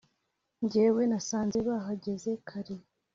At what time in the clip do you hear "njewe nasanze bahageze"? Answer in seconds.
0.63-2.31